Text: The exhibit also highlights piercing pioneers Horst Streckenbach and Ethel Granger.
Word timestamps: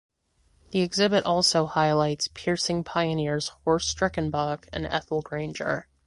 The 0.71 0.81
exhibit 0.81 1.25
also 1.25 1.67
highlights 1.67 2.27
piercing 2.27 2.83
pioneers 2.83 3.49
Horst 3.65 3.95
Streckenbach 3.95 4.67
and 4.73 4.87
Ethel 4.87 5.21
Granger. 5.21 5.87